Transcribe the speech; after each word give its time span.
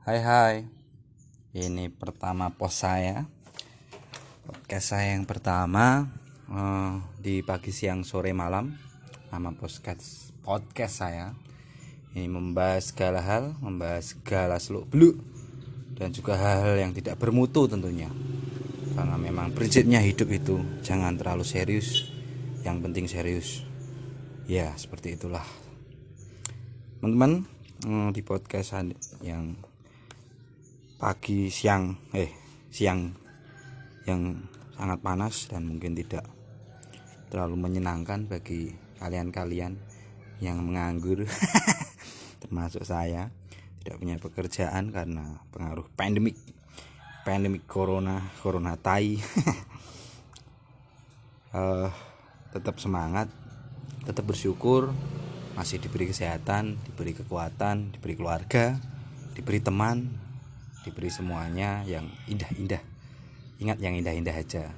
Hai 0.00 0.16
hai. 0.24 0.64
Ini 1.52 1.92
pertama 1.92 2.48
pos 2.48 2.72
saya. 2.72 3.28
Podcast 4.48 4.96
saya 4.96 5.12
yang 5.12 5.28
pertama 5.28 6.08
eh, 6.48 7.04
Di 7.20 7.44
pagi 7.44 7.68
siang 7.68 8.00
sore 8.00 8.32
malam. 8.32 8.72
Nama 9.28 9.52
podcast, 9.52 10.32
podcast 10.40 11.04
saya. 11.04 11.36
Ini 12.16 12.32
membahas 12.32 12.96
segala 12.96 13.20
hal 13.20 13.60
Membahas 13.60 14.16
segala 14.16 14.56
seluk 14.56 14.88
beluk. 14.88 15.20
Dan 15.92 16.16
juga 16.16 16.40
hal-hal 16.40 16.80
yang 16.80 16.96
tidak 16.96 17.20
bermutu 17.20 17.68
tentunya. 17.68 18.08
Karena 18.96 19.20
memang 19.20 19.52
prinsipnya 19.52 20.00
hidup 20.00 20.32
itu 20.32 20.64
Jangan 20.80 21.20
terlalu 21.20 21.44
serius. 21.44 22.08
Yang 22.64 22.76
penting 22.88 23.04
serius. 23.04 23.68
Ya 24.48 24.72
seperti 24.80 25.20
itulah. 25.20 25.44
Teman-teman 27.04 27.44
eh, 27.84 28.08
Di 28.16 28.24
podcast 28.24 28.80
yang 29.20 29.68
pagi 31.00 31.48
siang 31.48 31.96
eh 32.12 32.28
siang 32.68 33.08
yang 34.04 34.36
sangat 34.76 35.00
panas 35.00 35.48
dan 35.48 35.64
mungkin 35.64 35.96
tidak 35.96 36.28
terlalu 37.32 37.56
menyenangkan 37.56 38.28
bagi 38.28 38.76
kalian-kalian 39.00 39.80
yang 40.44 40.60
menganggur 40.60 41.24
termasuk 42.44 42.84
saya 42.84 43.32
tidak 43.80 43.96
punya 43.96 44.20
pekerjaan 44.20 44.92
karena 44.92 45.40
pengaruh 45.56 45.88
pandemik 45.96 46.36
pandemik 47.24 47.64
corona 47.64 48.20
corona 48.44 48.76
tai. 48.76 49.16
Uh, 51.56 51.88
tetap 52.52 52.76
semangat 52.76 53.32
tetap 54.04 54.28
bersyukur 54.28 54.92
masih 55.56 55.80
diberi 55.80 56.12
kesehatan 56.12 56.76
diberi 56.82 57.16
kekuatan 57.16 57.96
diberi 57.96 58.20
keluarga 58.20 58.76
diberi 59.32 59.64
teman 59.64 60.29
diberi 60.84 61.12
semuanya 61.12 61.84
yang 61.84 62.08
indah-indah. 62.24 62.80
Ingat 63.60 63.78
yang 63.84 63.92
indah-indah 64.00 64.32
aja. 64.32 64.72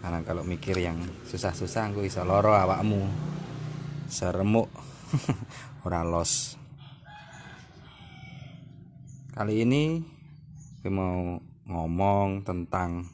Karena 0.00 0.20
kalau 0.24 0.44
mikir 0.44 0.76
yang 0.80 1.00
susah-susah 1.28 1.92
aku 1.92 2.04
bisa 2.04 2.24
loro 2.24 2.52
awakmu. 2.56 3.04
Seremuk. 4.08 4.68
Ora 5.84 6.04
los. 6.04 6.56
Kali 9.32 9.64
ini 9.64 10.00
gue 10.84 10.92
mau 10.92 11.40
ngomong 11.64 12.44
tentang 12.44 13.08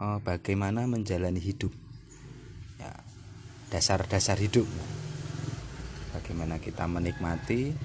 oh, 0.00 0.20
bagaimana 0.20 0.84
menjalani 0.84 1.40
hidup. 1.40 1.72
Ya 2.80 2.92
dasar-dasar 3.68 4.40
hidup. 4.40 4.68
Bagaimana 6.16 6.56
kita 6.56 6.88
menikmati 6.88 7.76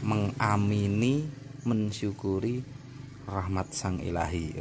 mengamini 0.00 1.28
mensyukuri 1.64 2.64
rahmat 3.28 3.68
sang 3.72 4.00
ilahi. 4.00 4.56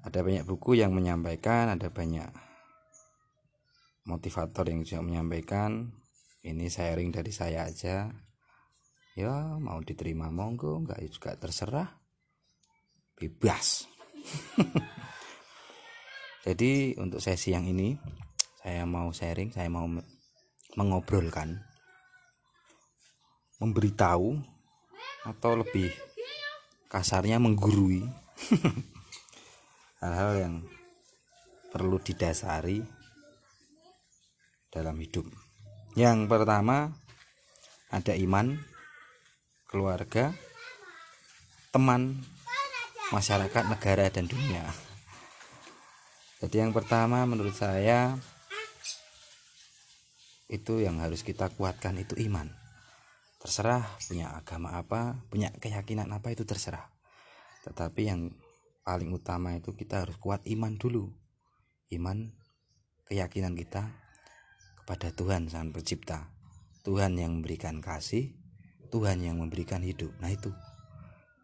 Ada 0.00 0.24
banyak 0.24 0.44
buku 0.48 0.80
yang 0.80 0.96
menyampaikan 0.96 1.76
ada 1.76 1.92
banyak 1.92 2.28
motivator 4.08 4.66
yang 4.68 4.82
juga 4.82 5.04
menyampaikan. 5.04 5.92
Ini 6.40 6.72
sharing 6.72 7.12
dari 7.12 7.32
saya 7.36 7.68
aja. 7.68 8.08
Ya 9.12 9.34
mau 9.60 9.84
diterima 9.84 10.32
monggo 10.32 10.80
enggak 10.80 11.04
juga 11.12 11.36
terserah. 11.36 12.00
Bebas. 13.12 13.84
Jadi 16.48 16.96
untuk 16.96 17.20
sesi 17.20 17.52
yang 17.52 17.68
ini 17.68 17.92
saya 18.64 18.88
mau 18.88 19.12
sharing 19.12 19.52
saya 19.52 19.68
mau 19.68 19.84
mengobrolkan 20.76 21.69
memberitahu 23.60 24.40
atau 25.28 25.52
lebih 25.60 25.92
kasarnya 26.88 27.36
menggurui 27.36 28.08
hal-hal 30.02 30.32
yang 30.40 30.54
perlu 31.70 32.00
didasari 32.00 32.80
dalam 34.72 34.96
hidup. 34.96 35.28
Yang 35.94 36.24
pertama 36.26 36.90
ada 37.92 38.16
iman, 38.16 38.56
keluarga, 39.68 40.32
teman, 41.70 42.24
masyarakat, 43.12 43.68
negara 43.68 44.08
dan 44.08 44.24
dunia. 44.24 44.64
Jadi 46.40 46.56
yang 46.64 46.72
pertama 46.72 47.28
menurut 47.28 47.52
saya 47.52 48.16
itu 50.48 50.80
yang 50.80 50.98
harus 50.98 51.20
kita 51.20 51.52
kuatkan 51.52 52.00
itu 52.00 52.16
iman 52.26 52.59
terserah 53.40 53.88
punya 54.04 54.36
agama 54.36 54.76
apa 54.76 55.24
punya 55.32 55.48
keyakinan 55.56 56.12
apa 56.12 56.28
itu 56.36 56.44
terserah. 56.44 56.92
Tetapi 57.64 58.02
yang 58.04 58.36
paling 58.84 59.08
utama 59.16 59.56
itu 59.56 59.72
kita 59.72 60.04
harus 60.04 60.20
kuat 60.20 60.44
iman 60.44 60.76
dulu. 60.76 61.08
Iman 61.88 62.36
keyakinan 63.08 63.56
kita 63.56 63.88
kepada 64.84 65.08
Tuhan 65.16 65.48
sang 65.48 65.72
pencipta. 65.72 66.28
Tuhan 66.84 67.16
yang 67.16 67.40
memberikan 67.40 67.80
kasih 67.80 68.36
Tuhan 68.90 69.22
yang 69.22 69.40
memberikan 69.40 69.80
hidup. 69.80 70.12
Nah 70.20 70.34
itu. 70.34 70.52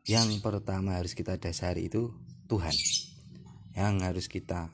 Yang 0.07 0.39
pertama 0.39 0.99
harus 0.99 1.15
kita 1.15 1.39
dasari 1.39 1.89
itu 1.91 2.15
Tuhan. 2.47 2.75
Yang 3.75 3.95
harus 4.03 4.27
kita 4.31 4.71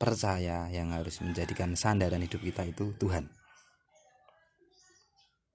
percaya 0.00 0.68
yang 0.72 0.96
harus 0.96 1.20
menjadikan 1.20 1.76
sandaran 1.76 2.24
hidup 2.24 2.40
kita 2.40 2.64
itu 2.64 2.96
Tuhan 2.96 3.28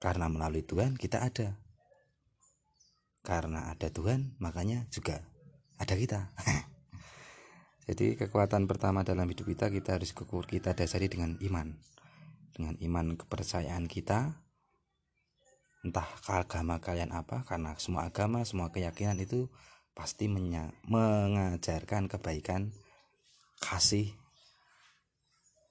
karena 0.05 0.29
melalui 0.29 0.61
Tuhan 0.61 0.93
kita 0.93 1.25
ada. 1.25 1.57
Karena 3.25 3.73
ada 3.73 3.89
Tuhan, 3.89 4.37
makanya 4.37 4.85
juga 4.93 5.25
ada 5.81 5.97
kita. 5.97 6.29
Jadi 7.89 8.13
kekuatan 8.13 8.69
pertama 8.69 9.01
dalam 9.01 9.25
hidup 9.25 9.49
kita 9.49 9.73
kita 9.73 9.97
harus 9.97 10.13
kukur 10.13 10.45
kita 10.45 10.77
dasari 10.77 11.09
dengan 11.09 11.41
iman. 11.41 11.73
Dengan 12.53 12.77
iman 12.85 13.17
kepercayaan 13.17 13.89
kita 13.89 14.45
entah 15.81 16.09
agama 16.29 16.77
kalian 16.77 17.09
apa 17.09 17.41
karena 17.41 17.73
semua 17.81 18.05
agama, 18.05 18.45
semua 18.45 18.69
keyakinan 18.69 19.17
itu 19.17 19.49
pasti 19.97 20.29
mengajarkan 20.29 22.05
kebaikan, 22.13 22.69
kasih 23.57 24.13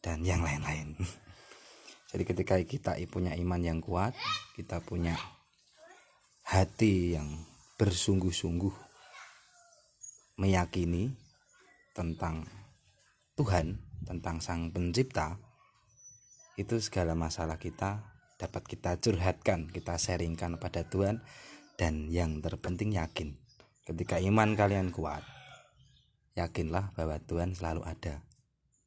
dan 0.02 0.26
yang 0.26 0.42
lain-lain. 0.42 0.98
Jadi 2.14 2.22
ketika 2.30 2.54
kita 2.62 2.92
punya 3.10 3.34
iman 3.34 3.58
yang 3.58 3.82
kuat, 3.82 4.14
kita 4.54 4.78
punya 4.78 5.18
hati 6.46 7.18
yang 7.18 7.26
bersungguh-sungguh 7.74 8.70
meyakini 10.38 11.10
tentang 11.90 12.46
Tuhan, 13.34 13.82
tentang 14.06 14.38
Sang 14.38 14.70
Pencipta, 14.70 15.34
itu 16.54 16.78
segala 16.78 17.18
masalah 17.18 17.58
kita 17.58 17.98
dapat 18.38 18.62
kita 18.62 18.94
curhatkan, 19.02 19.74
kita 19.74 19.98
sharingkan 19.98 20.62
pada 20.62 20.86
Tuhan 20.86 21.18
dan 21.74 22.06
yang 22.14 22.38
terpenting 22.38 22.94
yakin. 22.94 23.34
Ketika 23.82 24.22
iman 24.22 24.54
kalian 24.54 24.94
kuat, 24.94 25.26
yakinlah 26.38 26.94
bahwa 26.94 27.18
Tuhan 27.26 27.58
selalu 27.58 27.82
ada. 27.82 28.22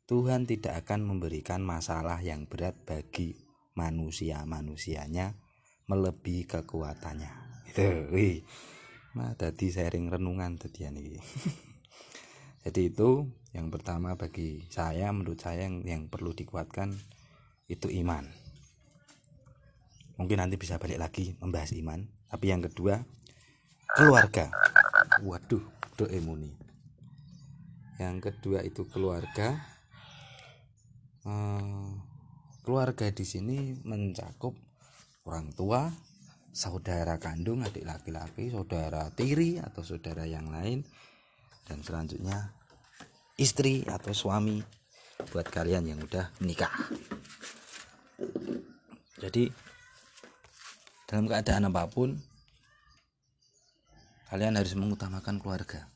Tuhan 0.08 0.48
tidak 0.48 0.88
akan 0.88 1.04
memberikan 1.04 1.60
masalah 1.60 2.24
yang 2.24 2.48
berat 2.48 2.80
bagi 2.88 3.36
manusia-manusianya 3.76 5.36
melebihi 5.92 6.48
kekuatannya. 6.48 7.32
Itu, 7.68 8.08
wih. 8.16 8.40
Nah, 9.20 9.36
tadi 9.36 9.68
sharing 9.68 10.08
renungan 10.08 10.56
tadi 10.56 10.88
ini. 10.88 11.20
Jadi 12.64 12.88
itu 12.88 13.28
yang 13.52 13.68
pertama 13.68 14.16
bagi 14.16 14.64
saya 14.72 15.12
menurut 15.12 15.44
saya 15.44 15.68
yang, 15.68 15.84
yang 15.84 16.02
perlu 16.08 16.32
dikuatkan 16.32 16.96
itu 17.68 17.92
iman. 18.00 18.32
Mungkin 20.16 20.40
nanti 20.40 20.56
bisa 20.56 20.80
balik 20.80 21.04
lagi 21.04 21.36
membahas 21.44 21.76
iman. 21.76 22.08
Tapi 22.32 22.46
yang 22.48 22.64
kedua 22.64 23.04
keluarga. 23.92 24.56
Waduh, 25.20 25.68
do 26.00 26.08
emuni. 26.08 26.56
Yang 28.00 28.32
kedua 28.32 28.64
itu 28.64 28.88
keluarga 28.88 29.77
Eh, 31.28 31.92
keluarga 32.64 33.12
di 33.12 33.28
sini 33.28 33.76
mencakup 33.84 34.56
orang 35.28 35.52
tua, 35.52 35.92
saudara 36.56 37.20
kandung, 37.20 37.68
adik 37.68 37.84
laki-laki, 37.84 38.48
saudara 38.48 39.12
tiri 39.12 39.60
atau 39.60 39.84
saudara 39.84 40.24
yang 40.24 40.48
lain, 40.48 40.88
dan 41.68 41.84
selanjutnya 41.84 42.56
istri 43.36 43.84
atau 43.84 44.16
suami 44.16 44.64
buat 45.28 45.52
kalian 45.52 45.92
yang 45.92 46.00
udah 46.00 46.32
menikah. 46.40 46.72
Jadi 49.20 49.52
dalam 51.12 51.28
keadaan 51.28 51.68
apa 51.68 51.92
pun 51.92 52.16
kalian 54.32 54.56
harus 54.56 54.80
mengutamakan 54.80 55.44
keluarga. 55.44 55.92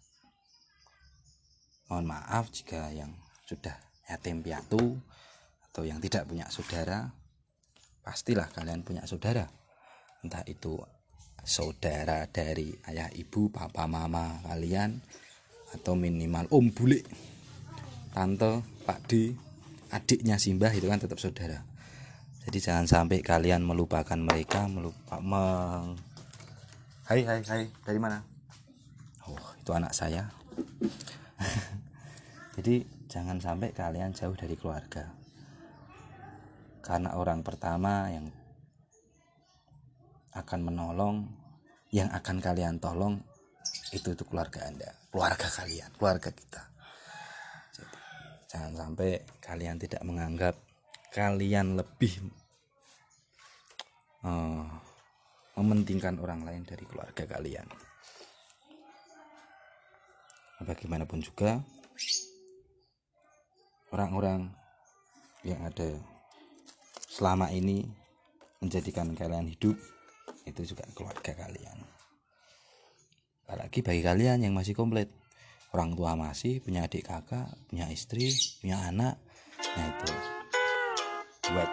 Mohon 1.88 2.20
maaf 2.20 2.52
jika 2.52 2.92
yang 2.92 3.16
sudah 3.48 3.91
yatim 4.10 4.42
piatu 4.42 4.98
atau 5.72 5.84
yang 5.86 6.02
tidak 6.02 6.28
punya 6.28 6.50
saudara 6.50 7.12
pastilah 8.02 8.50
kalian 8.50 8.82
punya 8.82 9.06
saudara. 9.06 9.46
Entah 10.22 10.46
itu 10.46 10.78
saudara 11.42 12.30
dari 12.30 12.74
ayah 12.90 13.10
ibu 13.14 13.50
papa 13.50 13.90
mama 13.90 14.42
kalian 14.46 15.02
atau 15.74 15.98
minimal 15.98 16.46
om 16.52 16.70
bule 16.70 17.02
tante 18.12 18.62
pak 18.84 19.00
d 19.08 19.34
adiknya 19.90 20.36
simbah 20.38 20.74
itu 20.74 20.86
kan 20.90 21.00
tetap 21.00 21.18
saudara. 21.18 21.64
Jadi 22.42 22.58
jangan 22.58 22.90
sampai 22.90 23.22
kalian 23.22 23.62
melupakan 23.62 24.18
mereka 24.18 24.66
melupa 24.66 25.22
meng 25.22 25.98
Hai 27.06 27.28
hai 27.28 27.44
hai 27.44 27.64
dari 27.84 28.00
mana? 28.00 28.24
Oh 29.28 29.36
itu 29.60 29.72
anak 29.76 29.92
saya. 29.92 30.32
Jadi 32.56 32.88
jangan 33.12 33.36
sampai 33.44 33.76
kalian 33.76 34.16
jauh 34.16 34.32
dari 34.40 34.56
keluarga. 34.56 35.04
Karena 36.80 37.20
orang 37.20 37.44
pertama 37.44 38.08
yang 38.08 38.32
akan 40.32 40.60
menolong 40.64 41.28
yang 41.92 42.08
akan 42.16 42.40
kalian 42.40 42.80
tolong 42.80 43.20
itu 43.92 44.16
itu 44.16 44.24
keluarga 44.24 44.64
anda. 44.64 44.88
Keluarga 45.12 45.48
kalian 45.52 45.92
keluarga 46.00 46.32
kita. 46.32 46.64
Jadi, 47.76 47.96
jangan 48.48 48.72
sampai 48.80 49.20
kalian 49.44 49.76
tidak 49.76 50.02
menganggap 50.08 50.56
kalian 51.12 51.76
lebih 51.76 52.32
uh, 54.24 54.64
mementingkan 55.60 56.16
orang 56.24 56.48
lain 56.48 56.64
dari 56.64 56.88
keluarga 56.88 57.28
kalian. 57.28 57.68
Bagaimanapun 60.64 61.20
juga 61.20 61.60
orang-orang 63.92 64.48
yang 65.44 65.60
ada 65.68 66.00
selama 67.12 67.52
ini 67.52 67.84
menjadikan 68.64 69.12
kalian 69.12 69.52
hidup 69.52 69.76
itu 70.48 70.62
juga 70.64 70.88
keluarga 70.96 71.36
kalian. 71.36 71.78
Apalagi 73.46 73.84
bagi 73.84 74.02
kalian 74.02 74.48
yang 74.48 74.56
masih 74.56 74.72
komplit. 74.72 75.12
Orang 75.72 75.96
tua 75.96 76.20
masih 76.20 76.60
punya 76.60 76.84
adik 76.84 77.08
kakak 77.08 77.48
punya 77.72 77.88
istri 77.88 78.32
punya 78.60 78.80
anak. 78.92 79.16
Nah 79.76 79.86
itu. 79.88 80.12
Buat 81.52 81.70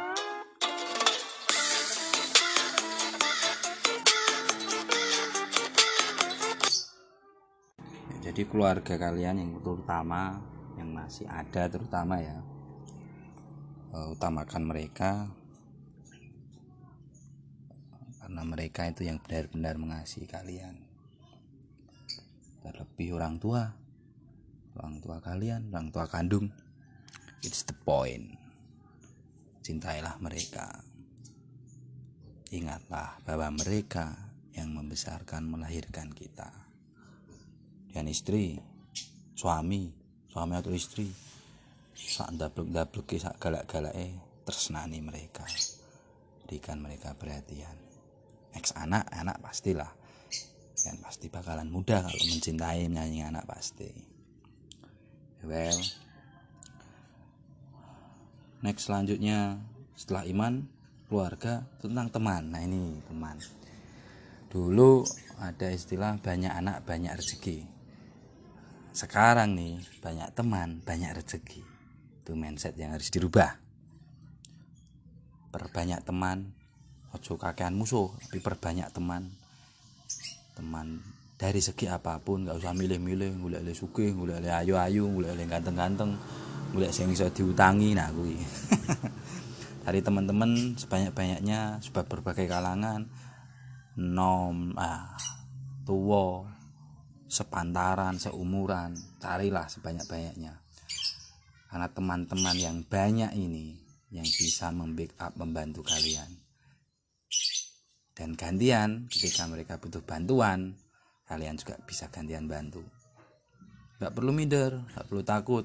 jadi 8.22 8.42
keluarga 8.44 8.94
kalian 8.98 9.40
yang 9.42 9.50
terutama 9.62 10.38
yang 10.78 10.94
masih 10.94 11.26
ada 11.26 11.66
terutama 11.66 12.22
ya 12.22 12.38
uh, 13.92 14.14
utamakan 14.14 14.62
mereka 14.62 15.26
karena 18.22 18.44
mereka 18.44 18.84
itu 18.86 19.08
yang 19.08 19.18
benar-benar 19.24 19.80
mengasihi 19.80 20.28
kalian. 20.28 20.84
Terlebih 22.60 23.16
orang 23.16 23.40
tua 23.40 23.72
orang 24.76 25.00
tua 25.02 25.18
kalian 25.18 25.72
orang 25.72 25.88
tua 25.88 26.04
kandung. 26.06 26.52
It's 27.40 27.64
the 27.64 27.72
point. 27.72 28.36
Cintailah 29.64 30.20
mereka. 30.20 30.84
Ingatlah 32.52 33.16
bahwa 33.24 33.48
mereka 33.56 34.12
yang 34.52 34.76
membesarkan 34.76 35.48
melahirkan 35.48 36.12
kita. 36.12 36.52
Dan 37.88 38.12
istri 38.12 38.60
suami 39.32 39.97
suami 40.28 40.54
atau 40.56 40.72
istri 40.72 41.08
sak 41.98 42.30
ndablek-ndableke 42.36 43.16
sak 43.18 43.40
galak-galake 43.42 44.14
tersenani 44.46 45.02
mereka 45.02 45.44
berikan 46.48 46.80
mereka 46.80 47.12
perhatian. 47.12 47.76
Ex 48.56 48.72
anak 48.72 49.04
anak 49.12 49.36
pastilah. 49.44 49.92
Dan 50.78 50.96
pasti 51.04 51.28
bakalan 51.28 51.68
mudah 51.68 52.06
kalau 52.06 52.24
mencintai 52.32 52.88
menyayangi 52.88 53.22
anak 53.28 53.44
pasti. 53.44 53.90
Well 55.44 55.76
next 58.64 58.88
selanjutnya 58.88 59.60
setelah 59.98 60.24
iman 60.32 60.64
keluarga 61.12 61.68
tentang 61.84 62.08
teman. 62.08 62.42
Nah 62.48 62.64
ini 62.64 63.04
teman. 63.04 63.36
Dulu 64.48 65.04
ada 65.36 65.68
istilah 65.68 66.16
banyak 66.16 66.50
anak 66.50 66.88
banyak 66.88 67.12
rezeki 67.12 67.77
sekarang 68.98 69.54
nih 69.54 69.78
banyak 70.02 70.34
teman 70.34 70.82
banyak 70.82 71.14
rezeki. 71.14 71.62
Itu 72.26 72.34
mindset 72.34 72.74
yang 72.74 72.98
harus 72.98 73.14
dirubah. 73.14 73.54
Perbanyak 75.54 76.02
teman 76.02 76.50
ojo 77.14 77.38
kakean 77.38 77.78
musuh 77.78 78.10
tapi 78.26 78.42
perbanyak 78.42 78.90
teman. 78.90 79.30
Teman 80.58 80.98
dari 81.38 81.62
segi 81.62 81.86
apa 81.86 82.18
pun 82.18 82.42
nggak 82.42 82.58
usah 82.58 82.74
milih-milih 82.74 83.38
golek 83.38 83.62
le 83.62 83.70
suke 83.70 84.10
golek 84.10 84.42
le 84.42 84.50
ayu-ayu 84.50 85.06
golek 85.06 85.38
le 85.38 85.46
ganteng-ganteng 85.46 86.18
golek 86.74 86.90
sing 86.90 87.14
iso 87.14 87.30
diutangi 87.30 87.94
nah 87.94 88.10
kuwi. 88.10 88.34
Dari 89.86 90.02
teman-teman 90.02 90.74
sebanyak-banyaknya 90.74 91.80
sebab 91.86 92.04
berbagai 92.10 92.50
kalangan 92.50 93.06
nom 93.94 94.74
ah 94.74 95.14
tua 95.86 96.57
sepantaran 97.28 98.16
seumuran 98.16 98.96
carilah 99.20 99.68
sebanyak-banyaknya. 99.68 100.56
Karena 101.68 101.88
teman-teman 101.92 102.56
yang 102.56 102.80
banyak 102.88 103.36
ini 103.36 103.76
yang 104.08 104.24
bisa 104.24 104.72
membackup 104.72 105.36
membantu 105.36 105.84
kalian. 105.84 106.40
Dan 108.16 108.34
gantian 108.34 109.06
ketika 109.06 109.46
mereka 109.46 109.76
butuh 109.78 110.02
bantuan 110.02 110.74
kalian 111.28 111.60
juga 111.60 111.76
bisa 111.84 112.08
gantian 112.08 112.48
bantu. 112.48 112.82
Nggak 114.00 114.12
perlu 114.16 114.32
minder 114.32 114.80
nggak 114.96 115.06
perlu 115.06 115.22
takut. 115.22 115.64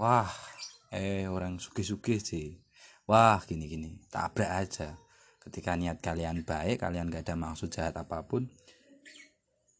Wah 0.00 0.32
eh 0.88 1.28
orang 1.28 1.60
suki-suki 1.60 2.16
sih. 2.18 2.48
Wah 3.04 3.38
gini-gini 3.44 4.00
tabrak 4.08 4.48
aja. 4.48 4.96
Ketika 5.38 5.76
niat 5.76 6.00
kalian 6.00 6.44
baik 6.44 6.82
kalian 6.82 7.08
gak 7.08 7.24
ada 7.24 7.36
maksud 7.36 7.72
jahat 7.72 7.96
apa 7.96 8.20
pun 8.24 8.48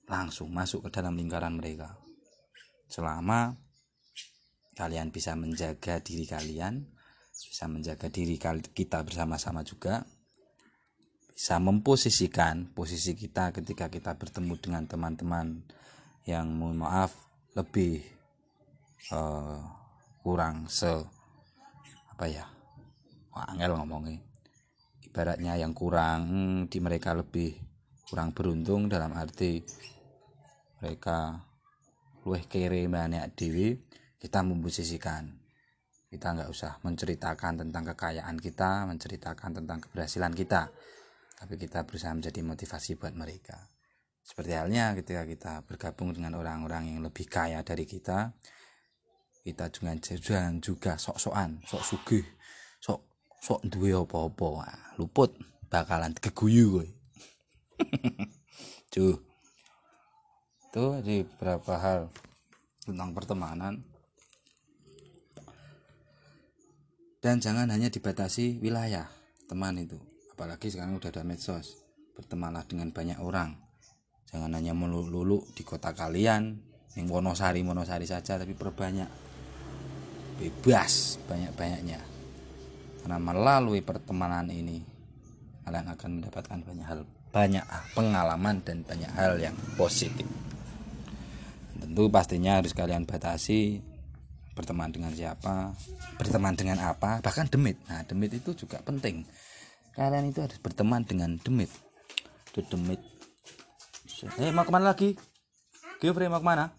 langsung 0.08 0.48
masuk 0.50 0.88
ke 0.88 0.98
dalam 0.98 1.14
lingkaran 1.14 1.54
mereka. 1.54 1.94
Selama 2.88 3.52
kalian 4.74 5.12
bisa 5.12 5.36
menjaga 5.36 6.00
diri 6.00 6.24
kalian 6.24 6.86
bisa 7.38 7.70
menjaga 7.70 8.10
diri 8.10 8.34
kita 8.74 9.02
bersama-sama 9.06 9.62
juga 9.62 10.02
bisa 11.38 11.62
memposisikan 11.62 12.74
posisi 12.74 13.14
kita 13.14 13.54
ketika 13.54 13.86
kita 13.86 14.18
bertemu 14.18 14.54
dengan 14.58 14.82
teman-teman 14.90 15.62
yang 16.26 16.50
mohon 16.50 16.82
maaf 16.82 17.14
lebih 17.54 18.02
uh, 19.14 19.62
kurang 20.18 20.66
se 20.66 20.90
apa 22.10 22.26
ya 22.26 22.42
angel 23.54 23.78
ngomongnya. 23.78 24.18
Ibaratnya 25.06 25.54
yang 25.62 25.78
kurang 25.78 26.22
di 26.66 26.78
mereka 26.82 27.14
lebih 27.14 27.54
kurang 28.10 28.34
beruntung 28.34 28.90
dalam 28.90 29.14
arti 29.14 29.62
mereka 30.78 31.44
luwih 32.26 32.44
kere 32.46 32.86
banyak 32.86 33.34
dewi 33.34 33.78
kita 34.18 34.42
memposisikan. 34.42 35.38
Kita 36.08 36.32
nggak 36.32 36.48
usah 36.48 36.80
menceritakan 36.80 37.60
tentang 37.66 37.84
kekayaan 37.92 38.40
kita 38.40 38.88
menceritakan 38.88 39.60
tentang 39.60 39.78
keberhasilan 39.84 40.32
kita. 40.32 40.72
Tapi 41.38 41.54
kita 41.60 41.84
berusaha 41.84 42.10
menjadi 42.16 42.40
motivasi 42.42 42.96
buat 42.96 43.14
mereka. 43.14 43.68
Seperti 44.24 44.56
halnya 44.56 44.92
ketika 44.96 45.22
kita 45.24 45.52
bergabung 45.64 46.12
dengan 46.12 46.36
orang-orang 46.36 46.92
yang 46.92 47.00
lebih 47.00 47.28
kaya 47.28 47.64
dari 47.64 47.88
kita 47.88 48.36
kita 49.48 49.72
juga 49.72 49.96
jangan 49.96 50.60
juga 50.60 51.00
sok-sokan 51.00 51.64
sok 51.64 51.80
sugih 51.80 52.26
sok 52.84 53.00
sok 53.40 53.64
duwe 53.64 53.96
apa-apa. 53.96 54.92
Luput 55.00 55.32
bakalan 55.72 56.12
keguyu 56.12 56.80
gue 56.80 56.88
cuh 58.92 59.27
itu 60.78 61.02
di 61.02 61.16
beberapa 61.26 61.74
hal? 61.74 62.06
Tentang 62.86 63.10
pertemanan. 63.10 63.82
Dan 67.18 67.42
jangan 67.42 67.66
hanya 67.66 67.90
dibatasi 67.90 68.62
wilayah 68.62 69.10
teman 69.50 69.74
itu. 69.74 69.98
Apalagi 70.30 70.70
sekarang 70.70 70.94
udah 71.02 71.10
ada 71.10 71.26
medsos 71.26 71.82
bertemanlah 72.14 72.62
dengan 72.62 72.94
banyak 72.94 73.18
orang. 73.18 73.58
Jangan 74.30 74.54
hanya 74.54 74.70
melulu 74.70 75.42
di 75.50 75.66
kota 75.66 75.90
kalian 75.90 76.54
yang 76.94 77.06
Wonosari 77.10 77.58
Wonosari 77.66 78.06
saja 78.06 78.38
tapi 78.38 78.54
perbanyak. 78.54 79.10
Bebas 80.38 81.18
banyak-banyaknya. 81.26 81.98
Karena 83.02 83.18
melalui 83.18 83.82
pertemanan 83.82 84.46
ini 84.46 84.78
kalian 85.66 85.90
akan 85.90 86.10
mendapatkan 86.22 86.58
banyak 86.62 86.86
hal 86.86 87.02
banyak 87.28 87.66
pengalaman 87.92 88.62
dan 88.62 88.86
banyak 88.86 89.10
hal 89.12 89.36
yang 89.36 89.52
positif 89.76 90.24
tentu 91.88 92.12
pastinya 92.12 92.60
harus 92.60 92.76
kalian 92.76 93.08
batasi 93.08 93.80
berteman 94.52 94.92
dengan 94.92 95.08
siapa 95.16 95.72
berteman 96.20 96.52
dengan 96.52 96.76
apa 96.84 97.24
bahkan 97.24 97.48
demit. 97.48 97.80
Nah 97.88 98.04
demit 98.04 98.36
itu 98.36 98.52
juga 98.52 98.76
penting. 98.84 99.24
Kalian 99.96 100.28
itu 100.28 100.44
harus 100.44 100.60
berteman 100.60 101.08
dengan 101.08 101.40
demit. 101.40 101.72
Tuh 102.52 102.60
demit. 102.68 103.00
Eh 104.36 104.52
mau 104.52 104.68
ke 104.68 104.72
mana 104.74 104.92
lagi? 104.92 105.16
Geoffrey 106.04 106.28
mau 106.28 106.44
ke 106.44 106.46
mana? 106.46 106.76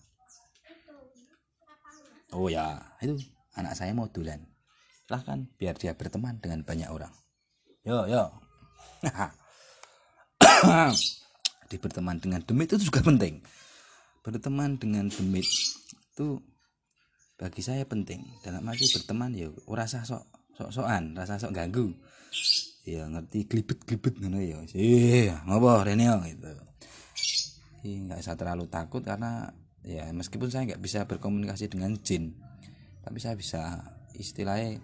Oh 2.38 2.46
ya 2.46 2.78
itu 3.01 3.18
anak 3.58 3.74
saya 3.74 3.89
mau 3.98 4.06
dulan 4.06 4.46
silahkan 5.10 5.50
biar 5.58 5.74
dia 5.74 5.98
berteman 5.98 6.38
dengan 6.38 6.62
banyak 6.62 6.86
orang. 6.86 7.10
Yo 7.82 8.06
yo. 8.06 8.30
Di 11.70 11.82
berteman 11.82 12.22
dengan 12.22 12.46
demit 12.46 12.70
itu 12.70 12.94
juga 12.94 13.01
penting 13.01 13.42
berteman 14.24 14.76
dengan 14.76 15.08
demit 15.08 15.46
itu 15.46 16.40
bagi 17.40 17.64
saya 17.64 17.88
penting. 17.88 18.20
Dalam 18.44 18.68
arti 18.68 18.92
berteman 18.92 19.32
ya 19.32 19.48
rasa 19.72 20.04
sok 20.04 20.28
sok 20.60 20.70
sokan 20.76 21.16
rasa 21.16 21.40
sok 21.40 21.56
ganggu. 21.56 21.96
Ya 22.84 23.08
ngerti 23.08 23.48
glibet 23.48 23.80
glibet 23.88 24.20
ngono 24.20 24.44
ya 24.44 24.60
iya 24.76 25.40
ngopo 25.48 25.72
Renio 25.88 26.20
gitu. 26.28 26.52
Nggak 27.80 28.20
usah 28.20 28.36
terlalu 28.36 28.68
takut 28.68 29.00
karena 29.00 29.48
ya 29.88 30.12
meskipun 30.12 30.52
saya 30.52 30.68
nggak 30.68 30.84
bisa 30.84 31.08
berkomunikasi 31.08 31.72
dengan 31.72 31.96
jin 32.04 32.36
tapi 33.00 33.16
saya 33.24 33.40
bisa 33.40 33.80
istilahnya 34.20 34.84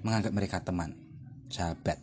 menganggap 0.00 0.32
mereka 0.32 0.56
teman 0.64 0.96
sahabat. 1.52 2.00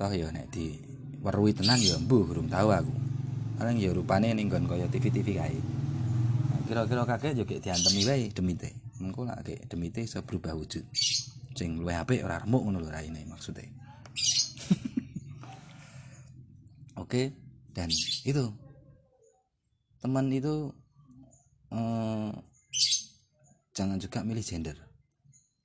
Toh 0.00 0.08
ya 0.08 0.32
nek 0.32 0.48
di 0.48 0.80
warui 1.20 1.52
tenan 1.52 1.76
ya 1.76 2.00
belum 2.00 2.48
tahu 2.48 2.68
aku 2.72 3.11
paling 3.56 3.76
ya 3.78 3.92
rupane 3.92 4.32
ning 4.32 4.48
nggon 4.48 4.66
kaya 4.66 4.88
TV-TV 4.88 5.28
kae. 5.36 5.58
Kira-kira 6.66 7.04
kakek 7.04 7.36
juga 7.36 7.54
diantemi 7.60 8.02
wae 8.08 8.26
demite. 8.32 8.70
Engko 9.02 9.26
lak 9.26 9.44
demi 9.44 9.60
demite 9.68 10.00
iso 10.06 10.22
berubah 10.24 10.56
wujud. 10.56 10.84
Sing 11.52 11.76
luwih 11.76 12.00
apik 12.00 12.24
ora 12.24 12.40
remuk 12.40 12.64
ngono 12.64 12.80
lho 12.80 12.88
raine 12.88 13.28
maksudnya 13.28 13.68
oke 17.02 17.22
dan 17.76 17.92
itu. 18.24 18.44
Teman 20.00 20.32
itu 20.32 20.72
eh, 21.70 22.32
jangan 23.76 24.00
juga 24.00 24.24
milih 24.24 24.42
gender. 24.42 24.80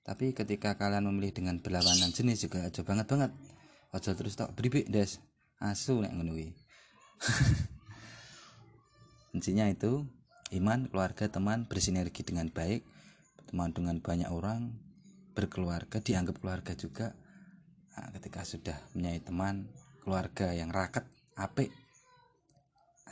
Tapi 0.03 0.35
ketika 0.35 0.75
kalian 0.75 1.07
memilih 1.07 1.31
dengan 1.35 1.59
berlawanan 1.59 2.11
jenis 2.11 2.47
juga 2.47 2.67
aja 2.67 2.83
banget 2.83 3.07
banget 3.07 3.31
aja 3.95 4.11
terus 4.11 4.35
tak 4.35 4.51
beribik 4.59 4.91
des. 4.91 5.23
Asu 5.57 6.03
nek 6.03 6.13
ngono 6.13 6.37
kuncinya 9.37 9.69
itu 9.69 10.01
iman 10.57 10.89
keluarga 10.89 11.29
teman 11.29 11.69
bersinergi 11.69 12.25
dengan 12.25 12.49
baik 12.49 12.81
teman 13.45 13.69
dengan 13.69 14.01
banyak 14.01 14.33
orang 14.33 14.73
berkeluarga 15.37 16.01
dianggap 16.01 16.41
keluarga 16.41 16.73
juga. 16.73 17.13
Nah, 17.93 18.09
ketika 18.17 18.41
sudah 18.41 18.81
punya 18.89 19.13
teman 19.21 19.69
keluarga 20.01 20.57
yang 20.57 20.73
raket 20.73 21.05
apik 21.37 21.69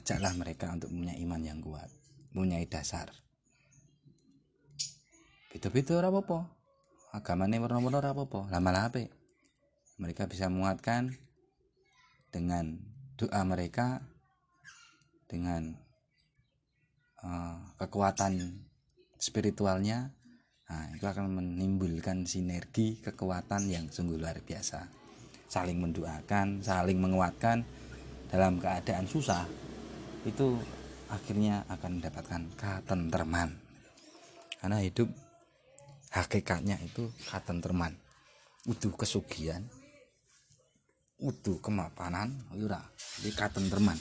ajaklah 0.01 0.34
mereka 0.34 0.74
untuk 0.74 0.89
punya 0.89 1.13
iman 1.13 1.41
yang 1.46 1.62
kuat 1.62 1.94
punya 2.34 2.58
dasar. 2.65 3.13
Beda-beda 5.53 6.01
ora 6.01 6.10
apa-apa. 6.10 6.50
Agamane 7.13 7.62
warna-warna 7.62 8.01
ora 8.01 8.12
apa-apa. 8.17 8.50
Mereka 10.01 10.25
bisa 10.25 10.50
menguatkan 10.50 11.13
dengan 12.34 12.82
doa 13.13 13.46
mereka 13.46 14.01
dengan 15.29 15.85
uh, 17.24 17.57
kekuatan 17.79 18.65
spiritualnya 19.15 20.12
nah, 20.67 20.86
itu 20.91 21.05
akan 21.05 21.39
menimbulkan 21.39 22.27
sinergi 22.27 23.00
kekuatan 23.00 23.69
yang 23.69 23.86
sungguh 23.88 24.19
luar 24.19 24.41
biasa. 24.43 24.89
Saling 25.45 25.77
mendoakan 25.79 26.65
saling 26.65 27.00
menguatkan 27.00 27.63
dalam 28.27 28.57
keadaan 28.60 29.05
susah 29.05 29.45
itu 30.25 30.57
akhirnya 31.07 31.63
akan 31.69 32.01
mendapatkan 32.01 32.41
ketenterman 32.57 33.53
karena 34.57 34.81
hidup 34.81 35.07
hakikatnya 36.10 36.81
itu 36.81 37.13
ketenterman 37.29 37.93
utuh 38.65 38.89
kesugihan 38.98 39.62
utuh 41.22 41.62
kemapanan 41.63 42.36
ora. 42.60 42.81
Jadi 43.22 43.31
katenterman 43.31 43.95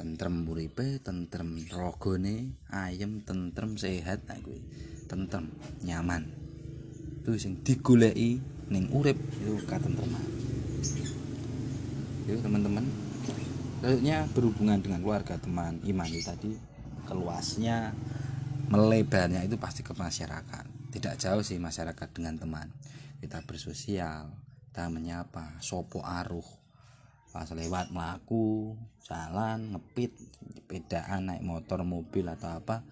tentrem 0.00 0.48
uripe 0.48 0.96
tentrem 1.04 1.60
rogone 1.68 2.56
ayem 2.72 3.20
tentrem 3.20 3.76
sehat 3.76 4.24
nah 4.24 4.40
kuwi 4.40 4.64
tentrem 5.04 5.52
nyaman. 5.84 6.24
Itu 7.20 7.36
sing 7.36 7.60
digoleki 7.60 8.40
ning 8.72 8.88
urip 8.96 9.20
itu 9.36 9.60
katentreman. 9.68 10.24
Itu 12.24 12.40
teman-teman. 12.40 12.88
Kayaknya 13.84 14.24
berhubungan 14.32 14.80
dengan 14.80 15.04
keluarga 15.04 15.36
teman 15.36 15.84
iman 15.84 16.08
itu 16.08 16.24
tadi 16.24 16.52
keluasnya 17.04 17.92
melebarnya 18.72 19.44
itu 19.44 19.60
pasti 19.60 19.84
ke 19.84 19.92
masyarakat. 19.92 20.64
Tidak 20.96 21.14
jauh 21.20 21.44
sih 21.44 21.60
masyarakat 21.60 22.08
dengan 22.16 22.40
teman. 22.40 22.72
Kita 23.20 23.44
bersosial 23.44 24.32
kita 24.70 24.88
menyapa 24.88 25.60
sopo 25.60 26.00
aruh 26.00 26.59
pas 27.30 27.46
lewat 27.54 27.94
melaku 27.94 28.74
jalan 29.06 29.74
ngepit 29.74 30.10
bedaan 30.66 31.30
naik 31.30 31.46
motor 31.46 31.86
mobil 31.86 32.26
atau 32.26 32.58
apa 32.58 32.82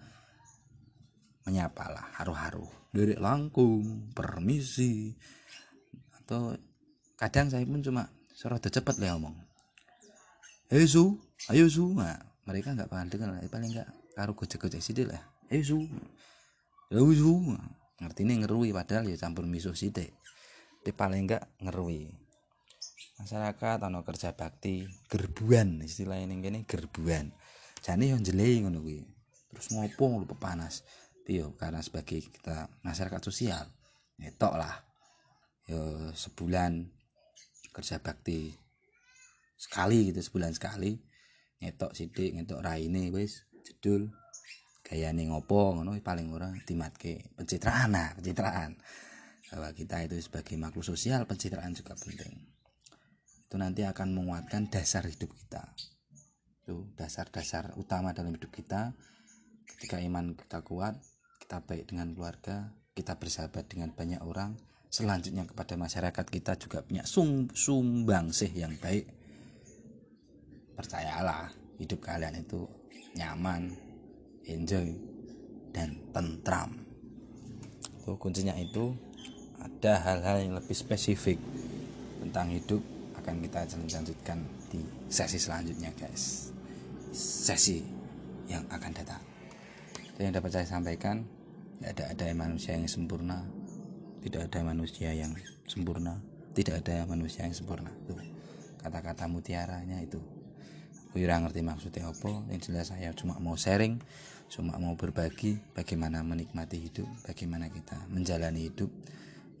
menyapalah 1.43 2.15
haru-haru. 2.19 2.63
Dari 2.89 3.19
langkung 3.19 4.11
permisi. 4.15 5.11
Atau 6.23 6.55
kadang 7.19 7.51
saya 7.51 7.67
pun 7.67 7.83
cuma 7.83 8.07
serada 8.31 8.71
cepet 8.71 8.95
lah 9.03 9.19
ngomong. 9.19 9.35
Hei 10.71 10.87
su 10.87 11.19
ayo 11.51 11.67
su. 11.67 11.91
Nah, 11.91 12.17
mereka 12.47 12.71
nggak 12.71 12.87
paham 12.87 13.11
dengar 13.11 13.35
paling 13.51 13.75
nggak 13.75 13.89
karo 14.15 14.31
gojek-gojek 14.37 14.79
sidik 14.79 15.11
lah. 15.11 15.21
Hei 15.51 15.65
su. 15.65 15.83
Ayo 16.93 17.11
su. 17.11 17.33
Ngerti 17.99 18.23
nih 18.23 18.47
ngerui 18.47 18.71
padahal 18.71 19.11
ya 19.11 19.19
campur 19.19 19.43
misuh 19.43 19.75
sidik 19.75 20.15
di 20.79 20.91
paling 20.95 21.27
nggak 21.27 21.43
ngerui 21.67 22.28
masyarakat 23.19 23.83
ana 23.83 23.99
kerja 24.07 24.31
bakti 24.31 24.87
gerbuan 25.11 25.83
istilah 25.83 26.19
ini 26.23 26.39
kene 26.39 26.63
gerbuan. 26.63 27.35
Jane 27.83 28.11
yo 28.11 28.17
jelei 28.19 28.63
ngono 28.63 28.79
kuwi. 28.79 29.03
Terus 29.51 29.67
ngopo 29.75 30.23
lu 30.23 30.25
panas 30.39 30.83
yo 31.27 31.53
karena 31.59 31.83
sebagai 31.83 32.23
kita 32.23 32.71
masyarakat 32.81 33.21
sosial. 33.21 33.67
Ngetok 34.19 34.53
lah. 34.55 34.75
Yo 35.67 36.11
sebulan 36.15 36.87
kerja 37.75 37.99
bakti. 37.99 38.55
Sekali 39.59 40.11
gitu 40.11 40.23
sebulan 40.23 40.55
sekali. 40.55 40.95
Ngetok 41.59 41.91
sidik 41.91 42.39
ngetok 42.39 42.63
raine 42.63 43.11
wis 43.11 43.43
jedul 43.67 44.07
gayane 44.79 45.27
ngopo 45.27 45.75
ngono 45.75 45.93
paling 45.99 46.31
ora 46.31 46.49
dimatke 46.63 47.35
pencitraan. 47.35 47.91
Nah 47.91 48.15
pencitraan. 48.15 48.79
Bahwa 49.49 49.73
kita 49.73 50.05
itu 50.05 50.15
sebagai 50.21 50.55
makhluk 50.61 50.85
sosial 50.85 51.25
pencitraan 51.25 51.73
juga 51.73 51.97
penting 51.97 52.58
itu 53.49 53.57
nanti 53.57 53.81
akan 53.81 54.13
menguatkan 54.13 54.69
dasar 54.69 55.09
hidup 55.09 55.33
kita. 55.33 55.73
Itu 56.61 56.93
dasar-dasar 56.93 57.73
utama 57.81 58.13
dalam 58.13 58.37
hidup 58.37 58.53
kita. 58.53 58.93
Ketika 59.65 59.97
iman 60.05 60.37
kita 60.37 60.61
kuat 60.61 61.01
kita 61.41 61.65
baik 61.65 61.89
dengan 61.89 62.13
keluarga 62.13 62.69
kita 62.93 63.17
bersahabat 63.17 63.65
dengan 63.65 63.89
banyak 63.89 64.21
orang 64.21 64.53
selanjutnya 64.93 65.49
kepada 65.49 65.73
masyarakat 65.81 66.25
kita 66.29 66.61
juga 66.61 66.85
punya 66.85 67.01
sum 67.09 67.49
sumbang 67.57 68.29
sih 68.29 68.53
yang 68.53 68.77
baik. 68.77 69.09
Percayalah 70.77 71.49
hidup 71.81 72.05
kalian 72.05 72.45
itu 72.45 72.69
nyaman 73.17 73.73
enjoy 74.45 74.93
dan 75.73 75.97
tentram. 76.13 76.85
Tuh 78.05 78.13
kuncinya 78.21 78.53
itu 78.61 78.93
ada 79.57 80.05
hal-hal 80.05 80.45
yang 80.45 80.53
lebih 80.53 80.77
spesifik 80.77 81.41
tentang 82.21 82.53
hidup 82.53 82.98
akan 83.29 83.45
kita 83.45 83.61
lanjutkan 83.93 84.41
di 84.73 84.81
sesi 85.05 85.37
selanjutnya 85.37 85.93
guys. 85.93 86.49
Sesi 87.13 87.85
yang 88.49 88.65
akan 88.73 88.89
datang. 88.89 89.21
Itu 90.01 90.25
yang 90.25 90.33
dapat 90.33 90.49
saya 90.49 90.65
sampaikan 90.65 91.21
tidak 91.77 92.09
ada 92.17 92.25
ada 92.25 92.25
manusia 92.33 92.73
yang 92.73 92.89
sempurna 92.89 93.45
tidak 94.25 94.49
ada 94.49 94.59
manusia 94.65 95.13
yang 95.13 95.31
sempurna 95.69 96.17
tidak 96.57 96.81
ada 96.81 97.05
manusia 97.05 97.45
yang 97.45 97.53
sempurna. 97.53 97.93
Tuh 98.09 98.17
kata-kata 98.81 99.29
mutiaranya 99.29 100.01
itu. 100.01 100.17
Aku 101.13 101.21
ngerti 101.21 101.61
maksudnya 101.61 102.09
apa. 102.09 102.33
Yang 102.49 102.73
jelas 102.73 102.89
saya 102.89 103.13
cuma 103.13 103.37
mau 103.37 103.53
sharing 103.53 104.01
cuma 104.49 104.73
mau 104.81 104.97
berbagi 104.97 105.61
bagaimana 105.77 106.25
menikmati 106.25 106.81
hidup 106.81 107.05
bagaimana 107.21 107.69
kita 107.69 108.09
menjalani 108.09 108.65
hidup 108.65 108.89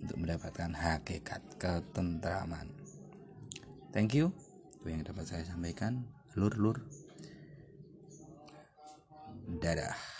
untuk 0.01 0.17
mendapatkan 0.17 0.73
hakikat 0.73 1.45
ketentraman 1.61 2.78
thank 3.91 4.15
you. 4.17 4.31
Itu 4.79 4.91
yang 4.91 5.03
dapat 5.03 5.27
saya 5.27 5.43
sampaikan. 5.43 6.05
Lur 6.37 6.55
lur. 6.55 6.77
Dadah 9.49 10.18